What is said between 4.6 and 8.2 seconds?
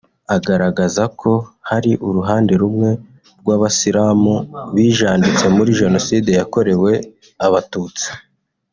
bijanditse muri jenoside yakorewe Abatutsi